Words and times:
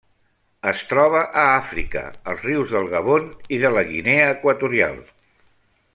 Es 0.69 0.79
troba 0.93 1.19
a 1.41 1.43
Àfrica: 1.57 2.03
els 2.33 2.41
rius 2.47 2.73
del 2.77 2.89
Gabon 2.95 3.31
i 3.59 3.61
de 3.65 3.75
la 3.77 3.85
Guinea 3.93 4.25
Equatorial. 4.39 4.99